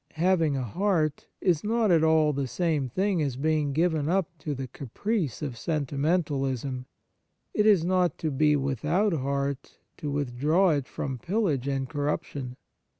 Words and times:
Having 0.15 0.57
a 0.57 0.63
heart 0.63 1.27
is 1.41 1.63
not 1.63 1.91
at 1.91 2.03
all 2.03 2.33
the 2.33 2.47
same 2.47 2.89
thing 2.89 3.21
as 3.21 3.35
being 3.37 3.71
given 3.71 4.09
up 4.09 4.35
to 4.39 4.55
the 4.55 4.65
caprice 4.67 5.43
of 5.43 5.55
senti 5.55 5.95
mentalism; 5.95 6.85
it 7.53 7.67
is 7.67 7.85
not 7.85 8.17
to 8.17 8.31
be 8.31 8.55
without 8.55 9.13
heart 9.13 9.77
to 9.97 10.09
withdraw 10.09 10.71
it 10.71 10.87
from 10.87 11.19
pillage 11.19 11.67
and 11.67 11.87
corruption. 11.87 12.55